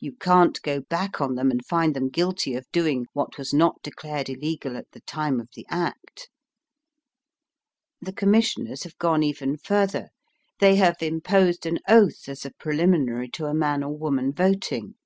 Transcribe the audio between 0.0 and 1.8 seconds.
You can't go back on them and